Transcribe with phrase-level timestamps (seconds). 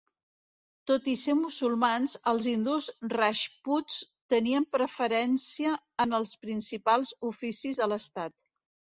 [0.91, 3.97] Tot i ser musulmans els hindús rajputs
[4.35, 5.73] tenien preferència
[6.07, 8.35] en els principals oficis de l'estat.